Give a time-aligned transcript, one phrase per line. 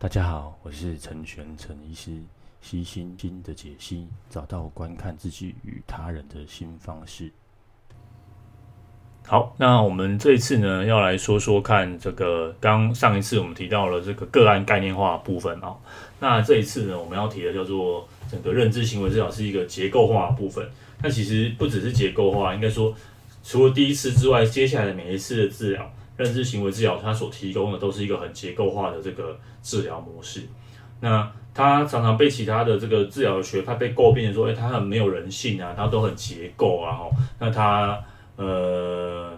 [0.00, 2.12] 大家好，我是陈玄陈医师，
[2.60, 7.32] 悉心经的解析，找到观看自己与他人的新方式。
[9.26, 15.76] 好，那我们这一次呢，要来说说看这个刚上一次我们提到了这个个案概念化部分啊、
[16.20, 20.64] 那这一次呢，我们要提的叫做整个认知行为治疗是一个结构化部分。
[21.02, 22.94] 那其实不只是结构化，应该说
[23.42, 25.92] 除了第一次之外，接下来的每一次的治疗。
[26.18, 30.42] 认知行为治疗，它所提供的都是一个很结构化的这个治疗模式。
[31.00, 37.98] 那它常常被其他的这个治疗学派被诟病的说，诶，它很没有人性啊，它都很结构啊，吼，那它
[38.34, 39.30] 呃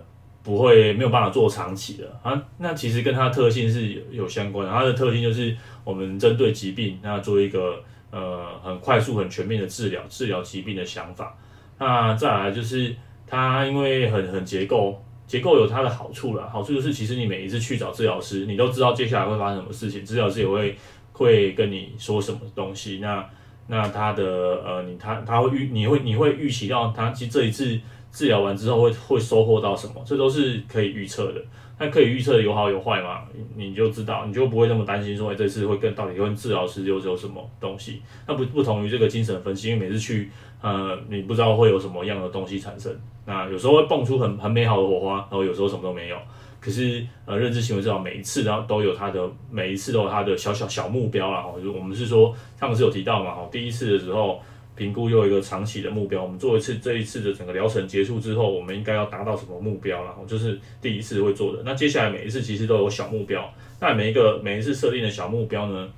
[0.43, 2.43] 不会没有办法做长期的啊。
[2.57, 5.55] 那其实跟它的特性是有有相关的，它的特性就是
[5.85, 11.37] 我们针对疾病，那做一个呃很快速、很全面的治疗，治疗疾病的想法。
[11.79, 15.05] 那再来就是它因为很很结构。
[15.30, 20.77] 结构有它的好处啦，好处就是其实你每一次去找治疗师，你都知道接下来会发生什么事情，治疗师也会
[21.12, 22.98] 会跟你说什么东西。
[22.98, 23.25] 那
[23.69, 27.79] 那他的呃，你他他会预你会你会预期到他其实这一次
[28.10, 31.40] 治疗完之后会会收获到什么，这都是可以预测的。
[31.79, 33.23] 那可以预测有好有坏嘛，
[33.55, 38.02] 你就知道，你就不会那么担心说，哎，这次会跟到底跟治疗师又有什么东西？
[38.27, 40.29] 那不不同于这个精神分析，因为每次去。
[40.62, 42.95] 呃，你不知道会有什么样的东西产生，
[43.31, 46.17] 那有时候会蹦出很很美好的火花，然后有时候什么都没有。
[46.59, 51.41] 可是呃，认知行为治疗每一次然后都有它的每一次都有它的小小小目标啦。
[51.41, 54.41] 哈，就我们是说上次有提到嘛，哈，第一次的时候
[54.75, 61.63] 评估又一个长期的目标，我们做一次这一次的整个疗程结束之后，我们应该要达到什么目标，然后就是第一次会做的。
[61.65, 65.89] 那接下来每一次其实都有小目标，那每一个每一次设定的小目标呢，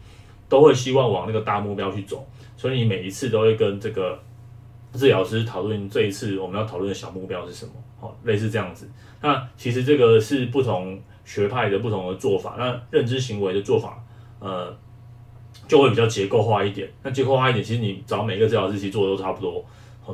[0.48, 2.24] 都会希望往那个大目标去走，
[2.56, 4.20] 所以你每一次都会跟这个。
[4.92, 7.72] 治疗师讨论这一次我们要讨论的小目标是什么？
[8.00, 8.88] 好，类似这样子。
[9.20, 12.56] 那其实这个是不同学派的不同的做法。
[12.58, 14.02] 那认知行为的做法，
[14.38, 14.76] 呃，
[15.66, 16.88] 就会比较结构化一点。
[17.02, 19.64] 那结构化一点，其实你找每一个治疗师去做都差不多。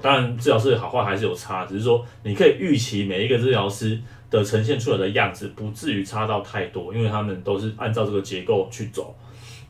[0.02, 3.98] 当然，治疗师好坏还是有差，只是说你可以预期每一个治疗师
[4.30, 9.16] 的呈现出来的样子不至于差到太多，因为他们都是按照这个结构去走。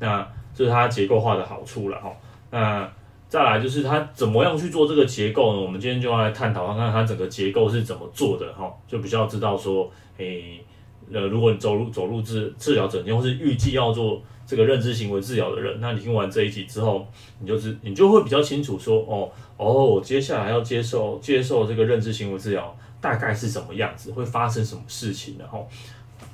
[0.00, 2.12] 那这是它结构化的好处了哈。
[2.50, 2.92] 那
[3.28, 5.60] 再来就是他怎么样去做这个结构呢？
[5.60, 10.64] 我们今天就要来探讨看看他整个结构是怎么做的哈，就比较知道说，诶、
[11.12, 17.06] 呃，如果你走入走入治治疗整天，或是预计要做这个认知行为治疗的人，那你听完这一集之后，
[17.38, 25.58] 你就知你就会比较清楚说，哦哦，我接下来要接受接受这个认知行为治疗大概是什么样子，会发生什么事情的哈，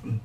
[0.03, 0.17] 嗯。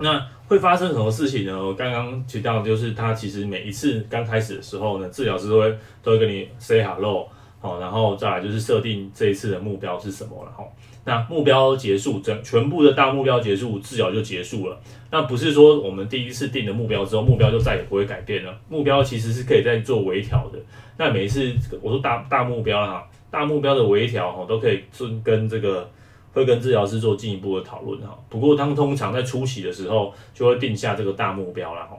[0.00, 1.58] 那会发生什么事情呢？
[1.58, 7.28] 我刚刚提到，就是他其实每一次刚开始的时候呢，治疗师都会都会跟你 say hello，
[7.60, 10.64] 好，然后再来就是设定这一次的目标是什么了哈。
[11.04, 14.78] 那目标结束，整全部的大目标结束，治疗就结束了。
[15.10, 18.56] 那不是说我们第一次定的目标之后，目标就再也不会改变了。
[18.68, 20.58] 目标其实是可以再做微调的。
[20.96, 24.84] 那每一次我说大大目标哈，大目标的微调哈，都可以
[25.24, 25.90] 跟这个。
[26.32, 31.96] 会跟治疗师做进一步的讨论哈，不过他们通常在初期的时候就会定下这个大目标了哈。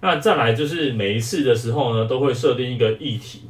[0.00, 3.42] 那再来就是每一次的时候呢，都会设定一个议题，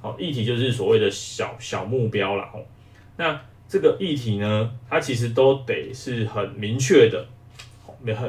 [0.00, 2.58] 好，议题就是所谓的小小目标了哈。
[3.18, 3.38] 那
[3.68, 7.26] 这个议题呢，它其实都得是很明确的，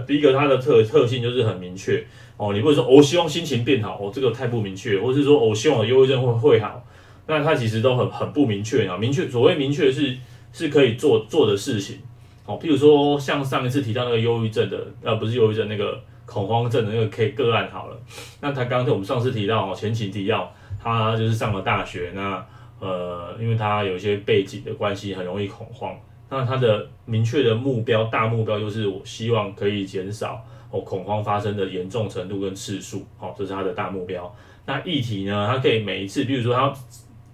[0.06, 2.06] 第一个它的特特性就是很明确
[2.36, 6.86] 哦，你不会说我希望心情变好哦，这个太不明确，或是说我希望我忧郁症会会好，
[7.26, 8.98] 那它其实都很很不明确啊。
[8.98, 10.18] 明确所谓明确是。
[10.54, 12.00] 是可以做做的事情，
[12.44, 17.98] 好，譬如说像上一次提到那个忧郁症的，呃，不是忧郁症，那个恐慌症的那个 K 个案好了。
[18.42, 22.46] 那他刚才我们上次提到哦，前情提要，他就是上了大学，那
[22.80, 25.96] 呃，因为他有一些背景的关系，很容易恐慌。
[26.30, 34.34] 那他的明确的目标，大目标就是我希望可以减少哦恐慌发生的严重程度跟次数，好，这是他的大目标。
[34.66, 36.74] 那议题呢，他可以每一次，比如说他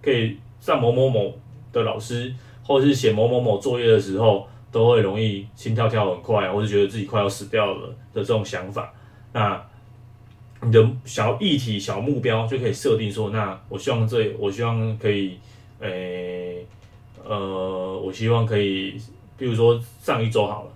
[0.01, 1.33] 可以上某某某
[1.73, 2.31] 的老师。
[2.67, 8.93] 或者是写某某某作业的时候，都会容易心跳跳很快，或者觉得自己快要死掉了的这种想法。
[9.31, 9.59] 那
[10.61, 15.39] 你的小议题、小目标就可以设定说，那我希望这，我希望可以，
[15.79, 16.65] 诶、
[17.23, 18.99] 呃，我希望可以，
[19.37, 20.71] 比如说上一周好了，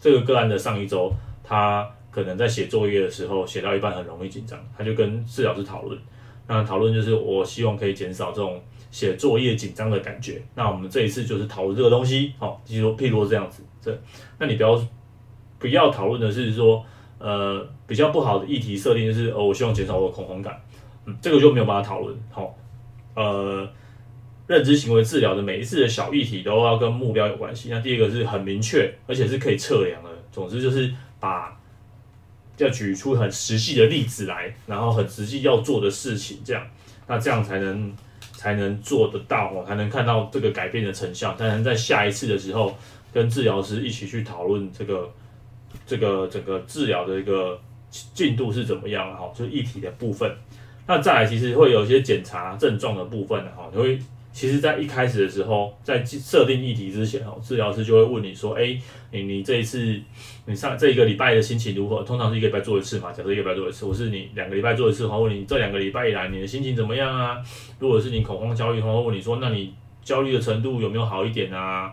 [0.00, 5.98] 这个个案的上一周，他可能在写作业的时候写到一半很容易紧张，他就跟治疗师讨论，
[6.46, 8.58] 那讨论就是我希望可以减少这种。
[8.94, 14.00] 写作业紧张的感觉，那我们这一次就是讨论这个东西，好，譬如譬如这样子，这，
[14.38, 14.80] 那你不要
[15.58, 16.86] 不要讨论的是说，
[17.18, 20.62] 呃，比较不好的议题设定就是，哦，我希望减少我的恐慌感，
[21.06, 22.56] 嗯，这个就没有办法讨论，好，
[23.16, 23.68] 呃，
[24.46, 31.60] 认知行为治疗的每一次的小议题都要跟目标有关系，那第一个是很明确，而且是可以测量的，总之就是把
[32.58, 36.64] 要举出很实际的例子来，然后很实际要做的事情，这样，
[37.08, 37.92] 那这样才能
[38.44, 42.76] 才能做得到哦，才能看到这个改变的成效，才能在下一次的时候
[43.10, 45.10] 跟治疗师一起去讨论这个
[45.86, 47.58] 这个整个治疗的一个
[47.88, 50.30] 进度是怎么样哈，就是议题的部分。
[50.86, 53.98] 那再来，其实会有一些检查症状的部分哈，你会。
[54.34, 58.76] 其实，在一开始的时候，在设定议题之前，哦，治疗师就会问你说：“哎，
[59.12, 59.96] 你你这一次，
[60.46, 62.02] 你上这一个礼拜的心情如何？
[62.02, 67.38] 通常是一个礼拜做一次嘛，假设一个礼拜做一次，或是你两个礼拜做一次的话，问你这两个礼拜以来你的心情怎么样啊？
[67.78, 69.72] 如果是你恐慌焦虑的话，会问你说：那你
[70.02, 71.92] 焦虑的程度有没有好一点啊？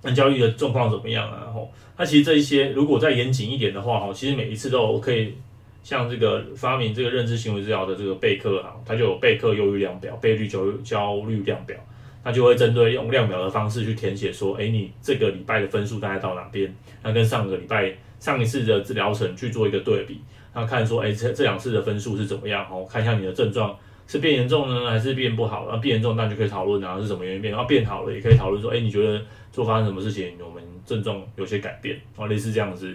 [0.00, 1.52] 那焦虑的状况怎么样啊？
[1.52, 5.34] 吼，那其实这一些，如果再严谨一点的话，哈，其实每一次都可以。
[5.82, 11.76] 像这个发明这个认知行为治疗的这个贝克哈，它就有贝克忧郁量表、贝率焦焦虑量表，
[12.22, 16.74] 它就会针对用量表的方式去填写说，哎，你这个礼拜的分数大概到哪边？
[17.02, 20.20] 那跟上个礼拜上一次的治疗程去做一个对比，
[20.54, 22.66] 那看说，哎，这这两次的分数是怎么样？
[22.70, 23.74] 哦，看一下你的症状
[24.06, 25.66] 是变严重呢，还是变不好？
[25.66, 29.22] 然后变严重，那就可以讨论啊是什么原因变，然后变好了也可以讨论说，哎，你觉得
[29.52, 32.94] 做发生什么事情，我们症状有些改变，哦，类似这样子。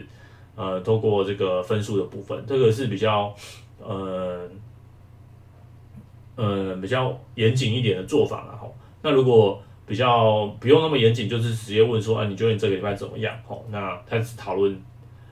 [0.56, 3.34] 呃，透过这个分数的部分，这个是比较
[3.80, 4.48] 呃
[6.36, 8.68] 呃比较严谨一点的做法了哈。
[9.02, 13.36] 那如果比较不用那么严谨，就是直接问说，啊，你觉得你这个礼拜怎么样？
[13.48, 14.80] 好，那开始讨论。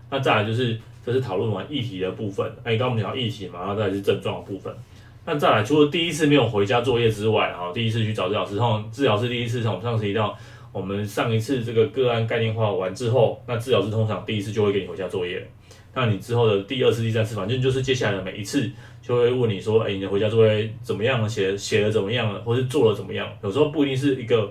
[0.10, 2.46] 那再来就是，这是讨论完议题的部分。
[2.64, 4.76] 哎，刚刚我们讲议题嘛，然后再来是症状的部分。
[5.24, 10.36] 那再来，除了第一次没有回家作业之外，哈，第一次去找治疗师，然后治疗师第一次从上次提到。
[10.72, 15.46] 我们上一次这个个案概念化完之后，那治疗师通常第一次就会给你回家作业。
[15.94, 18.72] 那你之后的第二次、第三次，反正就是接下来的每一次，
[19.02, 21.28] 就会问你说：“哎，你的回家作业怎么样？
[21.28, 22.40] 写写的怎么样了？
[22.44, 24.50] 或是做了怎么样？”有时候不一定是一个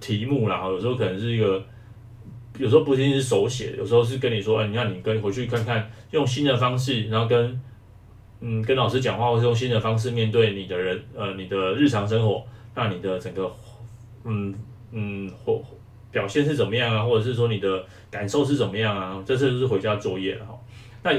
[0.00, 1.62] 题目啦，有时候可能是一个，
[2.56, 7.60] 有时候不一定是手写，有时候是跟你说：“哎，你看你跟回去看看，用新的方式，然后跟
[8.40, 12.42] 嗯跟老师讲话，或是用新的方式面对你的人，呃，你的日常生活，
[12.74, 13.54] 那你的整个
[14.24, 14.54] 嗯。”
[14.92, 15.62] 嗯，或
[16.10, 17.04] 表现是怎么样啊？
[17.04, 19.22] 或者是说你的感受是怎么样啊？
[19.24, 20.58] 这次就是回家作业了哈。
[21.02, 21.12] 那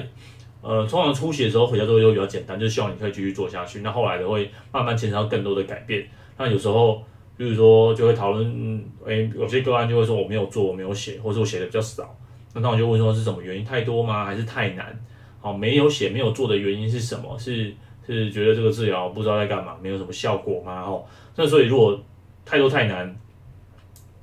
[0.61, 3.81] 呃，通常初期的时候回家作业都比较简单，就是希望你可以继续做下去。
[3.81, 6.07] 那后来的会慢慢牵扯到更多的改变。
[6.37, 7.03] 那有时候，
[7.35, 12.15] 比如说就会讨论，诶、欸，有些个案就会说我没有做，我没有写，或者我写的比较少。
[12.53, 13.65] 那那我就问说是什么原因？
[13.65, 14.25] 太多吗？
[14.25, 15.03] 还是太难？
[15.39, 17.35] 好，没有写、没有做的原因是什么？
[17.39, 17.73] 是
[18.05, 20.81] 是觉得这个治疗不知道在干嘛，没有什么效果吗？
[20.85, 21.03] 哦，
[21.35, 21.99] 那所以如果
[22.45, 23.15] 太多太难。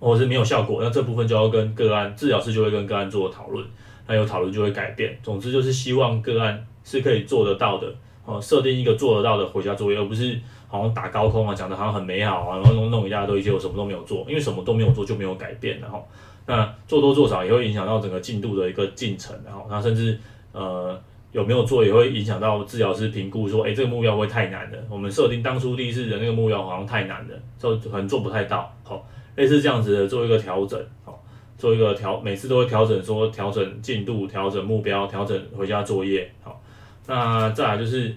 [0.00, 3.64] 或是没有效果，那这部分就要跟个案治疗师就会跟个案做讨论，
[4.06, 5.18] 那有讨论就会改变。
[5.22, 7.92] 总之就是希望个案是可以做得到的，
[8.24, 16.06] 哦，设定一个做得到的回家作业，而不是好像打高空啊，讲得好像很美好啊，然后弄弄一大堆，结果什么都没有做，因为什么都没有做就没有改变，然后
[16.46, 20.18] 那做多做少也会影响到整个进度的一个进程，然后那甚至
[20.52, 20.98] 呃
[21.32, 29.04] 有没有做也会影响到治疗师评估说，哎，这个目标会太难了，我们设定当初第一次的那个目标好像太难了，就可能做不太到，好。
[29.38, 31.22] 类似这样子的做一个调整，好，
[31.56, 36.60] 做一个调，每次都会调整，说调整进度、调整目标、调整回家作业，好，
[37.06, 38.12] 那再来就是，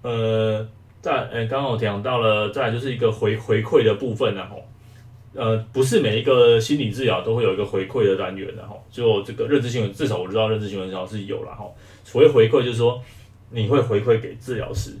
[0.00, 0.66] 呃，
[1.02, 4.64] 再，呃，刚刚我讲到了，再来就是一个回回馈的部分，然后，
[5.34, 11.66] 呃，不是每一个心理治疗都会有一个回馈的单元的，哈，就这个认知行为，至少我知道认知行为治疗是有了，哈，
[12.04, 12.98] 所谓回馈就是说
[13.50, 14.96] 你会回馈给治疗师。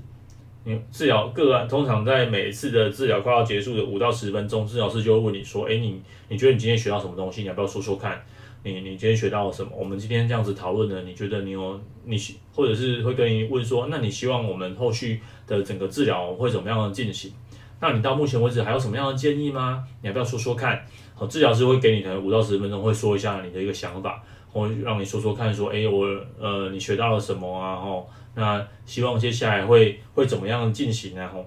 [0.64, 7.42] 你治疗个案，通常在每一次的治疗快要结束的五到十分钟，治疗师就会问你说：“诶，你你觉得你今天学到什么东西？
[7.42, 8.22] 你要不要说说看？
[8.62, 9.72] 你你今天学到了什么？
[9.76, 11.02] 我们今天这样子讨论呢？
[11.02, 12.16] 你觉得你有你
[12.54, 17.32] 或者是会跟你问说，那你希望我们后续的整个治疗会怎么样的进行？
[17.80, 19.84] 那你到目前为止还有什么样的建议吗？
[20.00, 20.86] 你要不要说说看？
[21.16, 26.06] 好，治疗师会给你的五到十分钟，会说一下你的一个想法，或让你说说看，说：诶，我
[26.38, 27.74] 呃，你学到了什么啊？
[27.74, 31.28] 吼。”那希望接下来会会怎么样进行呢？
[31.28, 31.44] 吼，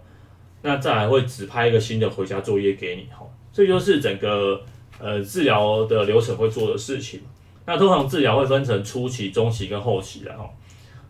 [0.61, 4.61] 那再来会指派一个新的回家作业给你，吼，这就是整个
[4.99, 7.21] 呃治疗的流程会做的事情。
[7.65, 10.49] 那通常治疗会分成初期、中期跟后期的，吼。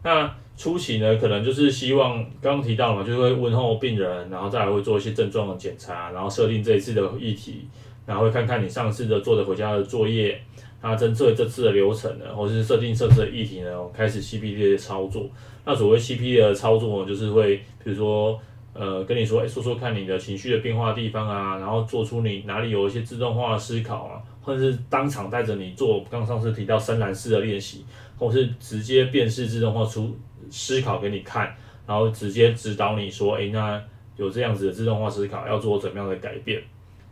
[0.04, 7.68] 那初期呢，可能就是希望刚刚提到嘛，就是会问候病人，然后再来会做一些症状的检查，然后设定这一次的议题，
[8.06, 10.42] 然后会看看你上次的做的回家的作业，
[10.88, 15.28] 那针对这次的流程呢，或是设定设置的议题呢，开始 CPD 的操作。
[15.66, 18.40] 那所谓 CPD 的操作呢，就是会比如说，
[18.74, 27.84] 呃，跟你说，哎，说说看你的情绪的变化地方啊，然后做出你哪里有一些自动化的思考啊，或者是当场带着你做，刚上次提到深蓝式的练习，
[28.20, 30.16] 或是直接辨识自动化出
[30.52, 31.52] 思考给你看，
[31.88, 33.82] 然后直接指导你说，哎，那
[34.18, 36.62] 有这样子的自动化思考，要做怎么样的改变？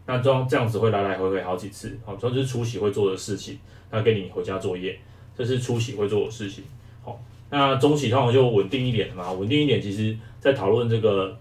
[0.05, 3.57] 那这样这样子会来来回回好几次，好，这就是初期会做的事情，
[3.89, 4.99] 那给你回家作业，
[5.35, 6.63] 这是初期会做的事情。
[7.03, 7.19] 好
[7.49, 11.37] 那中期通常就稳定一点嘛，稳定一点，其实在讨论这个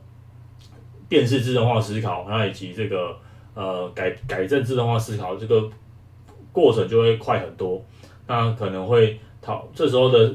[1.08, 3.16] 电视自动化思考，那以及这个
[3.54, 5.68] 呃改改正自动化思考这个
[6.52, 7.84] 过程就会快很多。
[8.26, 10.34] 那可能会讨这时候的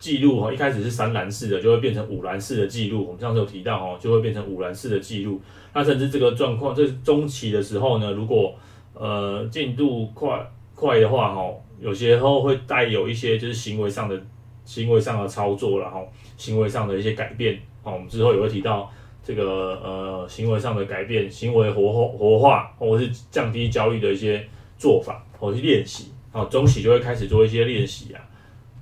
[0.00, 3.06] 记录哈，一开始是三栏式的，就会变成五栏式的记录。
[3.06, 5.40] 我们上次有提到哦，就会变成五栏式的记录。
[5.72, 8.52] 那甚至这个状况，这中期的时候呢，如果
[8.94, 14.20] 呃进度快快的话哈，有些时候会带有一些就是行为上的。
[14.62, 18.88] 行为上的操作，然后行为上的一些改变，哦，我们之后也会提到
[19.20, 24.46] 这个呃行为上的改变，行为活活化，或者是降低焦虑的一些
[24.78, 28.22] 做法，或者是练习，哦，中期就会开始做一些练习啊，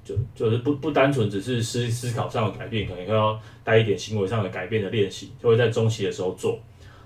[0.08, 6.58] 就就是不不单纯只是思思考上的改变，可能要带一点行为上的改变的练习，就会在中期的时候做。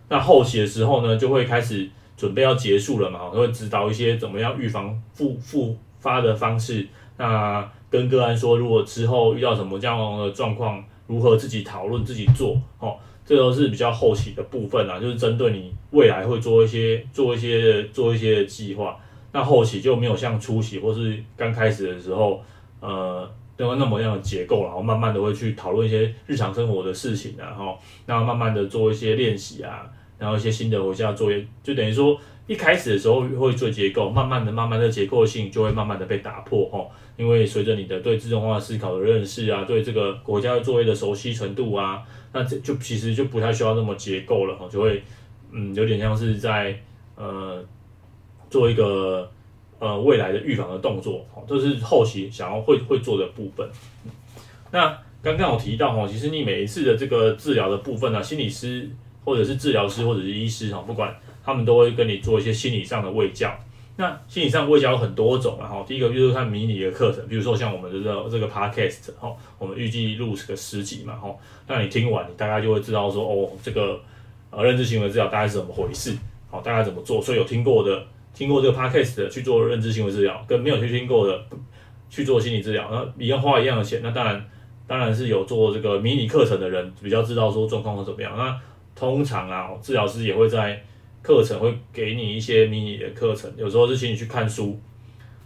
[0.09, 7.69] 那后期的时候呢，就会开始准备要结束了嘛，会指导一些怎么样预防复复发的方式，那。
[7.93, 18.97] 跟个案说，如果之后遇到什么这样的状况，如何自己讨论、自己做，哦，这都是比较后期的部分啊，就是针对你未来会做一些、做一些、做一些计划。
[19.31, 22.43] 那后期就没有像初期或是刚开始的时候，
[22.83, 36.91] 呃，都那么样的结构，然后慢慢的会去讨论一些日常生活的事情啊，然后那慢慢的做一些练习啊，然后一些新的回家作业，就等于说一开始的时候会做结构，慢慢的、慢慢的结构性就会慢慢的被打破，哦。
[37.15, 45.01] 因为随着你的对自动化思考的认识啊，对这个国家作业的熟悉程度啊，那这就其实就不太需要那么结构了哈，就会
[45.53, 46.75] 嗯有点像是在
[47.15, 47.63] 呃
[48.49, 49.31] 做一个
[49.83, 53.69] 呃未来的预防的动作，哈，这是后期想要会会做的部分。
[54.71, 58.89] 那刚刚我提到哈，其实你每一次的这个治疗的部分呢，啊，心理师
[59.25, 61.13] 或者是治疗师或者是医师哈，不管
[61.45, 63.53] 他们都会跟你做一些心理上的卫教。
[63.97, 71.35] 那心理上卫教有很多种啊，哈，第一个就是看迷你的课程，比如说像我们的这个这个 podcast，哈，我们预计录个十集嘛，哈，
[71.67, 74.01] 那你听完，你大概就会知道说，哦，这个
[74.51, 76.17] 呃认知行为治疗大概是怎么回事，
[76.51, 81.45] 好，大概怎么做，所以有听过的，听过这个 podcast 的去做认知行为治疗，跟没有去听过的
[82.09, 84.45] 去做心理治疗，那一样花一样的钱，那当然
[84.87, 88.61] 当然是有做这个迷你课程的人比较知道说状况会怎么样，那
[88.95, 90.83] 通常啊，治疗师也会在。
[91.23, 94.77] 课程会给你一些迷你的课程，有时候是请你去看书，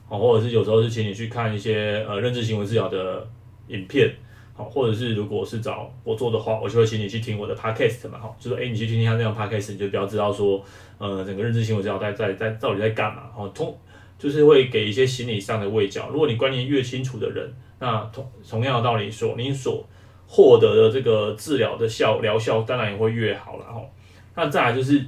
[0.08, 3.28] 哦，或者是有时候是请你去看一些呃认知行为治疗的
[3.68, 4.10] 影片，
[4.56, 10.64] 好，或者是如果是找我做的话，我就会请你去听我的 podcast 嘛，好，就说哎，你去听听他这样 podcast，你就比较知道说，
[10.98, 13.78] 呃，整个认知行为治疗在在在到底在干嘛，哦，通
[14.18, 16.00] 就是会给一些心理上的慰藉。
[16.10, 19.86] 如果你观念越清楚的人，那同同样的道理说，你所
[20.26, 23.80] 获得的这个治疗的效疗效当然也会越好了，哈。
[24.34, 25.04] 那再来就是。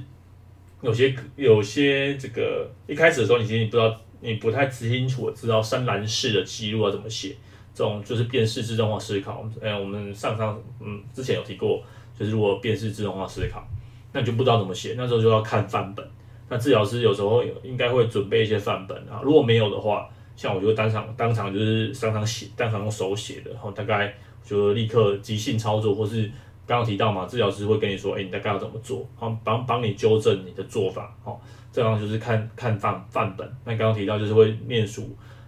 [0.81, 7.35] 有些有些这个一开始的时候，你其实你不知道，你不太清楚知道深蓝式的记录要怎么写，
[7.79, 9.47] 这种就是辨识自动化思考。
[9.61, 11.81] 哎，我们上上嗯之前有提过，
[12.13, 13.65] 就是如果辨识自动化思考，
[14.11, 16.05] 那你就不知道怎么写，那时候就要看范本。
[16.49, 26.29] 那治疗师有时候应该会准备一些范本啊，如果没有的话，像我就当场当场就是当场写，当场用手写的，然后大概就立刻即兴操作或是。
[26.67, 29.03] 刚刚提到嘛，治疗师会跟你说，哎，你大概要怎么做？
[29.15, 31.17] 好，帮帮你纠正你的做法。
[31.23, 33.51] 好，这样就是看看范范本。
[33.65, 35.01] 那刚刚提到就是会面熟，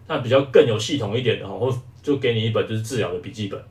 [0.07, 1.71] 那比较更有系统一点的哈，会
[2.01, 3.62] 就给你一本就是治疗的笔记本，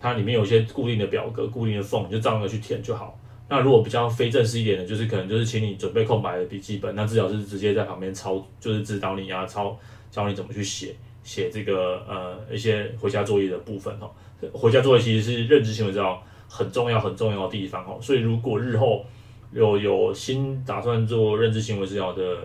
[0.00, 3.18] 它里面有一些固定的表格、固定的缝，你就照样的去填就好。
[3.48, 9.78] 那如果比较非正式一点的，就是可能就是请你准备空白的笔记本，那治疗师直接在旁边抄，就是指导你啊，抄
[10.10, 14.10] 教你怎么去写写这个呃一些回家作业的部分哈。
[14.52, 16.22] 回家作业其实是认知行为治疗。
[16.50, 19.04] 很重要很重要的地方哦，所以如果日后
[19.52, 22.38] 有有新打算做认知行为治疗的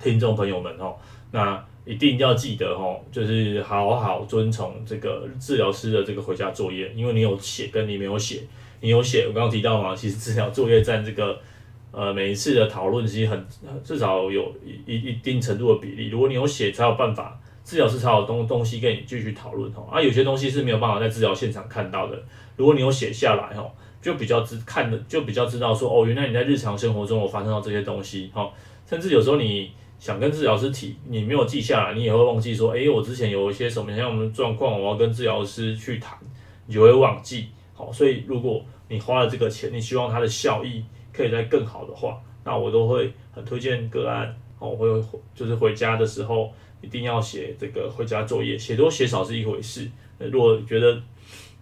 [0.00, 0.94] 听众朋友们哦，
[1.32, 8.42] 那一定要记得哦，就是好好遵从这个治疗师的这个回家作业，因为你有写跟你没有写，
[8.80, 11.40] 你有写我刚刚提到嘛，其实治疗作业占这个
[11.90, 13.46] 呃每一次的讨论其实很
[13.82, 14.54] 至少有
[14.86, 17.40] 一一一定程度的比例，如果你有写才有办法。
[17.64, 22.18] 治疗师才有东东西跟你继续讨论哦，啊，有些东西是没有办法在治疗现场看到的。
[22.56, 28.50] 如果你有写下来哦，就比较知看的，就比较知道说哦，原来你在日常生活中有发生到这些东西哈。
[28.88, 36.18] 甚至有时候你想跟治疗师提，你没有记下来，你也会忘记说，诶，我之前有一些什么样的状况，我要跟治疗师去谈，
[36.66, 37.48] 你就会忘记。
[37.74, 44.86] 好，所以如果你花了这个钱，你希望它的效益可以再更好的话，那我都会很推荐个案哦，会
[45.34, 46.52] 就是回家的时候。
[46.80, 49.90] 一定要写这个回家作业，写多写少是一回事。
[50.18, 50.94] 如果觉得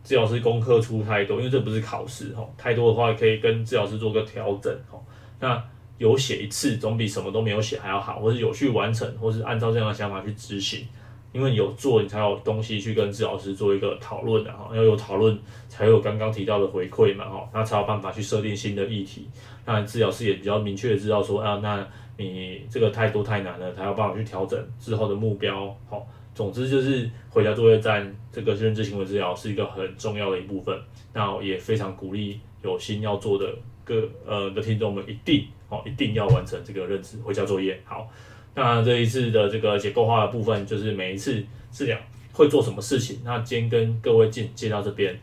[0.05, 5.01] 治疗师功课出太多，因为这不是考试哈，太多的话可以跟治疗师做个调整哈。
[5.41, 5.65] 那
[5.99, 10.87] 有写一次总比什么都没有写还要好，或是有去完成，或是按照这样的想法去执行。
[11.33, 15.39] 因为有做，你才有东西去跟治疗师做一个讨论的哈，要有讨论
[15.69, 19.29] 才有刚刚提到的回馈嘛哈，那才有办法去设定新的议题。
[19.67, 21.87] 那治疗师也比较明确的知道说啊，那
[22.17, 25.77] 你这个太多太难了，才有办法去调整之后的目标。
[25.91, 30.75] 好，总之就是回家作业站这个认知行为治疗是一个很重要的一部分。
[31.13, 37.81] 那也非常鼓励有心要做的各呃的听众们一定哦一定要完成这个认知回家作业。
[37.85, 38.11] 好。
[38.59, 41.99] 那这一次的这个结构化的部分，就是每一次治疗
[42.33, 43.21] 会做什么事情。
[43.23, 45.15] 那今天跟各位进接到这边，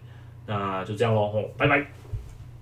[0.45, 1.83] 那就这样喽，拜拜。